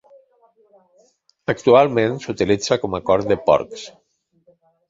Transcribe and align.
Actualment 1.55 2.17
s'utilitza 2.25 2.79
com 2.85 2.99
a 2.99 3.03
cort 3.11 3.31
de 3.33 3.41
porcs. 3.51 3.89